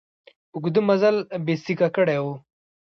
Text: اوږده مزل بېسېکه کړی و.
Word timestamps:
اوږده 0.55 0.81
مزل 0.87 1.15
بېسېکه 1.45 1.87
کړی 1.95 2.17
و. 2.23 2.25